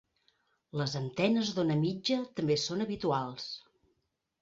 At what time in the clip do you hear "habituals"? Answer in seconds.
2.89-3.51